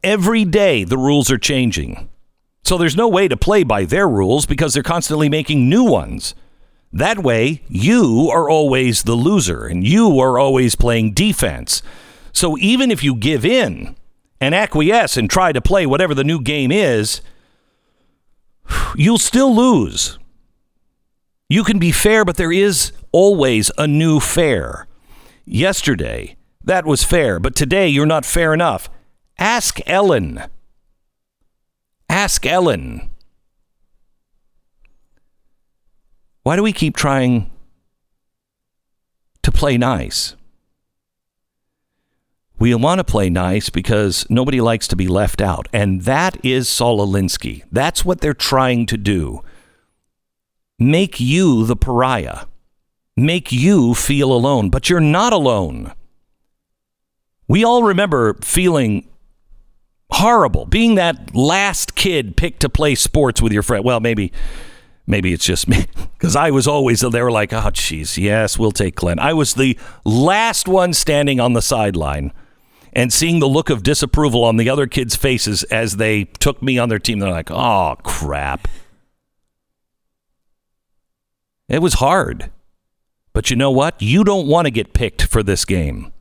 [0.03, 2.09] Every day, the rules are changing.
[2.65, 6.35] So there's no way to play by their rules because they're constantly making new ones.
[6.91, 11.81] That way, you are always the loser and you are always playing defense.
[12.33, 13.95] So even if you give in
[14.41, 17.21] and acquiesce and try to play whatever the new game is,
[18.95, 20.19] you'll still lose.
[21.47, 24.87] You can be fair, but there is always a new fair.
[25.45, 28.89] Yesterday, that was fair, but today you're not fair enough.
[29.37, 30.43] Ask Ellen.
[32.09, 33.09] Ask Ellen.
[36.43, 37.49] Why do we keep trying
[39.41, 40.35] to play nice?
[42.59, 45.67] We want to play nice because nobody likes to be left out.
[45.73, 47.63] And that is Saul Alinsky.
[47.71, 49.41] That's what they're trying to do.
[50.79, 52.45] Make you the pariah.
[53.17, 54.69] Make you feel alone.
[54.69, 55.93] But you're not alone.
[57.47, 59.07] We all remember feeling
[60.13, 63.83] horrible, being that last kid picked to play sports with your friend.
[63.83, 64.31] Well, maybe
[65.05, 65.85] maybe it's just me
[66.17, 69.19] because I was always they were like, oh, jeez, yes, we'll take Glenn.
[69.19, 72.31] I was the last one standing on the sideline
[72.93, 76.77] and seeing the look of disapproval on the other kids' faces as they took me
[76.77, 77.19] on their team.
[77.19, 78.67] They're like, oh, crap.
[81.67, 82.51] It was hard.
[83.33, 83.99] But you know what?
[83.99, 86.13] You don't want to get picked for this game.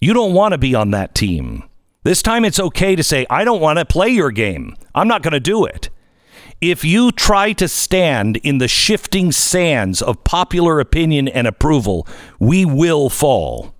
[0.00, 1.67] You don't want to be on that team.
[2.08, 4.74] This time it's okay to say, I don't want to play your game.
[4.94, 5.90] I'm not going to do it.
[6.58, 12.64] If you try to stand in the shifting sands of popular opinion and approval, we
[12.64, 13.74] will fall.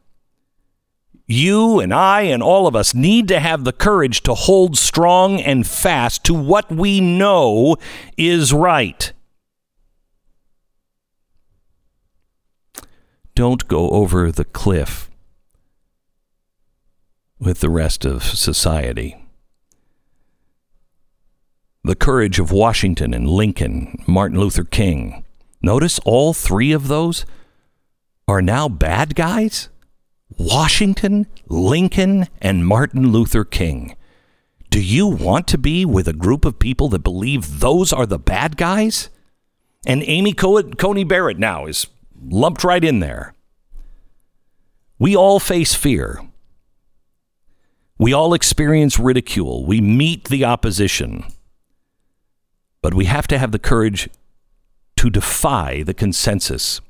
[1.27, 5.41] You and I and all of us need to have the courage to hold strong
[5.41, 7.79] and fast to what we know
[8.19, 9.11] is right.
[13.35, 15.08] Don't go over the cliff
[17.39, 19.25] with the rest of society.
[21.85, 25.25] The courage of Washington and Lincoln, Martin Luther King.
[25.63, 27.25] Notice all three of those
[28.27, 29.69] are now bad guys?
[30.37, 33.97] Washington, Lincoln, and Martin Luther King.
[34.71, 38.19] Do you want to be with a group of people that believe those are the
[38.19, 39.09] bad guys?
[39.87, 41.87] And Amy Coney Barrett now is
[42.21, 43.35] lumped right in there.
[44.99, 46.21] We all face fear.
[47.99, 49.67] We all experience ridicule.
[49.67, 51.25] We meet the opposition.
[52.81, 54.09] But we have to have the courage
[54.97, 56.81] to defy the consensus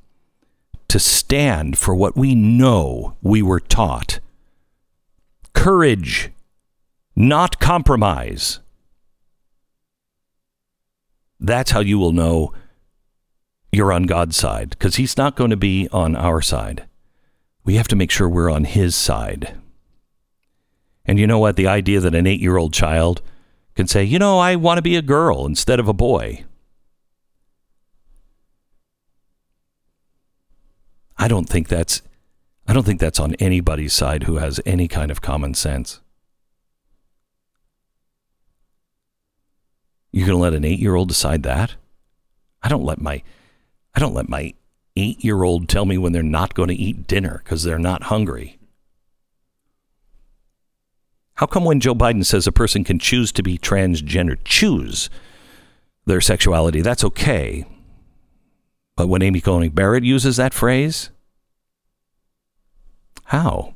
[0.88, 4.20] to stand for what we know we were taught.
[5.52, 6.30] Courage,
[7.14, 8.60] not compromise.
[11.40, 12.52] That's how you will know
[13.70, 16.86] you're on God's side, because He's not going to be on our side.
[17.64, 19.54] We have to make sure we're on His side.
[21.08, 21.56] And you know what?
[21.56, 23.22] The idea that an eight year old child
[23.74, 26.44] can say, you know, I want to be a girl instead of a boy.
[31.16, 32.02] I don't think that's
[32.66, 36.00] I don't think that's on anybody's side who has any kind of common sense.
[40.12, 41.74] You're going to let an 8-year-old decide that?
[42.62, 43.22] I don't let my
[43.94, 44.52] I don't let my
[44.96, 48.57] 8-year-old tell me when they're not going to eat dinner cuz they're not hungry.
[51.38, 55.08] How come when Joe Biden says a person can choose to be transgender, choose
[56.04, 57.64] their sexuality, that's okay.
[58.96, 61.10] But when Amy Coney Barrett uses that phrase,
[63.26, 63.74] how?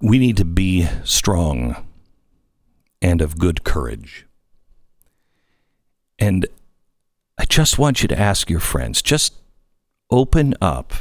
[0.00, 1.84] We need to be strong
[3.02, 4.28] and of good courage.
[6.20, 6.46] And
[7.38, 9.34] I just want you to ask your friends, just
[10.10, 10.92] open up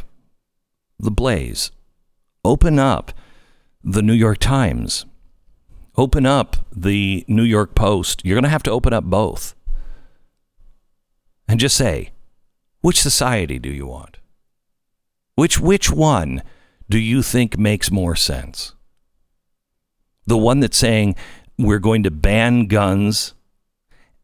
[0.99, 1.71] the Blaze,
[2.43, 3.13] open up
[3.84, 5.05] the New York Times,
[5.95, 8.21] open up the New York Post.
[8.23, 9.55] You're going to have to open up both.
[11.47, 12.11] And just say,
[12.81, 14.17] which society do you want?
[15.36, 16.43] Which which one
[16.89, 18.75] do you think makes more sense?
[20.25, 21.15] The one that's saying
[21.57, 23.34] we're going to ban guns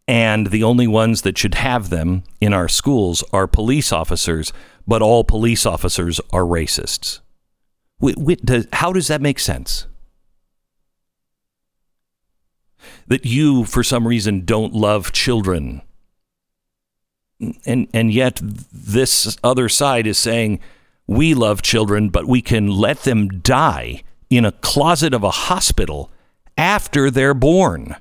[0.10, 4.51] and the only ones that should have them in our schools are police officers,
[4.88, 7.20] but all police officers are racists.
[8.74, 9.86] How does that make sense?
[13.07, 15.82] that you, for some reason, don't love children.
[17.66, 20.60] and and yet this other side is saying
[21.07, 26.12] we love children, but we can let them die in a closet of a hospital
[26.57, 27.95] after they're born.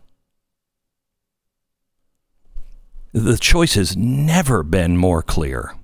[3.12, 5.74] The choice has never been more clear.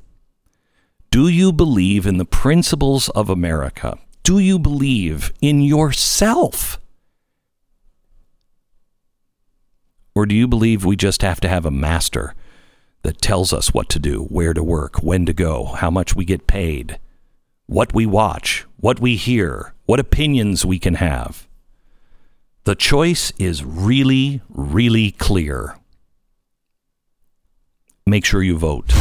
[1.10, 3.98] Do you believe in the principles of America?
[4.24, 6.78] Do you believe in yourself?
[10.14, 12.34] Or do you believe we just have to have a master
[13.02, 16.24] that tells us what to do, where to work, when to go, how much we
[16.24, 16.98] get paid,
[17.66, 21.46] what we watch, what we hear, what opinions we can have?
[22.64, 25.76] The choice is really, really clear.
[28.06, 28.92] Make sure you vote.